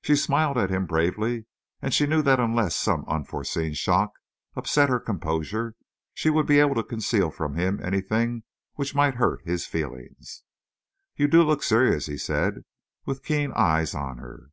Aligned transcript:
She 0.00 0.14
smiled 0.14 0.56
at 0.58 0.70
him 0.70 0.86
bravely, 0.86 1.46
and 1.82 1.92
she 1.92 2.06
knew 2.06 2.22
that 2.22 2.38
unless 2.38 2.76
some 2.76 3.04
unforeseen 3.08 3.74
shock 3.74 4.12
upset 4.54 4.88
her 4.88 5.00
composure, 5.00 5.74
she 6.14 6.30
would 6.30 6.46
be 6.46 6.60
able 6.60 6.76
to 6.76 6.84
conceal 6.84 7.32
from 7.32 7.56
him 7.56 7.80
anything 7.84 8.44
which 8.74 8.94
might 8.94 9.14
hurt 9.16 9.42
his 9.44 9.66
feelings. 9.66 10.44
"You 11.16 11.26
do 11.26 11.42
look 11.42 11.64
serious," 11.64 12.06
he 12.06 12.16
said, 12.16 12.62
with 13.06 13.24
keen 13.24 13.50
eyes 13.56 13.92
on 13.92 14.18
her. 14.18 14.50